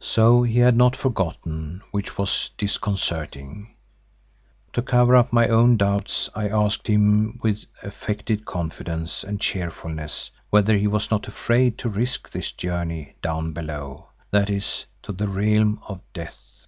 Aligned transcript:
So 0.00 0.42
he 0.42 0.58
had 0.58 0.76
not 0.76 0.96
forgotten, 0.96 1.80
which 1.92 2.18
was 2.18 2.50
disconcerting. 2.58 3.76
To 4.72 4.82
cover 4.82 5.14
up 5.14 5.32
my 5.32 5.46
own 5.46 5.76
doubts 5.76 6.28
I 6.34 6.48
asked 6.48 6.88
him 6.88 7.38
with 7.40 7.66
affected 7.80 8.46
confidence 8.46 9.22
and 9.22 9.40
cheerfulness 9.40 10.32
whether 10.50 10.76
he 10.76 10.88
was 10.88 11.08
not 11.12 11.28
afraid 11.28 11.78
to 11.78 11.88
risk 11.88 12.28
this 12.32 12.50
journey 12.50 13.14
"down 13.22 13.52
below," 13.52 14.08
that 14.32 14.50
is, 14.50 14.86
to 15.04 15.12
the 15.12 15.28
Realm 15.28 15.80
of 15.86 16.00
Death. 16.12 16.66